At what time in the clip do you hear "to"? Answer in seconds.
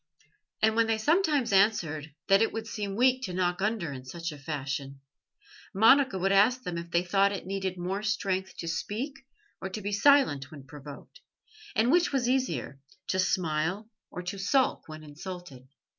3.25-3.35, 8.57-8.67, 9.69-9.79, 13.09-13.19, 14.23-14.39